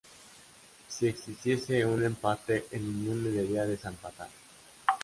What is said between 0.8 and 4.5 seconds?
Si existiese un empate, el inmune debía desempatar.